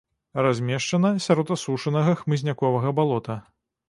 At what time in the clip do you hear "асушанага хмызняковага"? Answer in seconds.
1.55-2.95